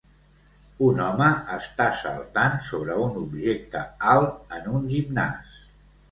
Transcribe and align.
Un 0.85 1.01
home 1.07 1.25
està 1.57 1.85
saltant 1.99 2.55
sobre 2.69 2.95
un 3.03 3.19
objecte 3.25 3.83
alt 4.13 4.57
en 4.61 4.65
un 4.79 4.89
gimnàs. 4.95 5.53